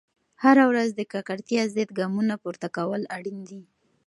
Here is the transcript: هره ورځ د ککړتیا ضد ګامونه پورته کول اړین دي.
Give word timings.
هره 0.43 0.63
ورځ 0.71 0.89
د 0.95 1.01
ککړتیا 1.11 1.63
ضد 1.73 1.89
ګامونه 1.99 2.33
پورته 2.43 2.67
کول 2.77 3.01
اړین 3.15 3.37
دي. 3.49 3.61